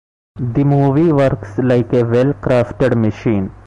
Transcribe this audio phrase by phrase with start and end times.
[0.39, 3.51] The movie works like a well-crafted machine.